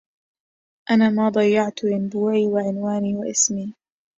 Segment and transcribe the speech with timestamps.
[0.91, 3.73] أنا ما ضيَّعتُ ينبوعي وعنوانيَ واسمي